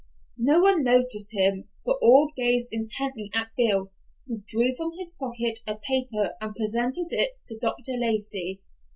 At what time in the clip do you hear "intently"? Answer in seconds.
2.71-3.29